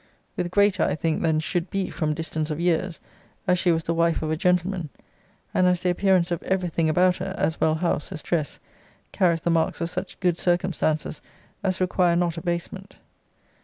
[0.35, 2.99] With greater, I think, than should be from distance of years,
[3.47, 4.89] as she was the wife of a gentleman;
[5.53, 8.57] and as the appearance of every thing about her, as well house as dress,
[9.11, 11.21] carries the marks of such good circumstances,
[11.63, 12.95] as require not abasement.